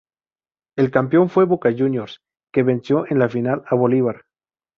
[0.77, 4.25] El campeón fue Boca Juniors, que venció en la final a Bolívar.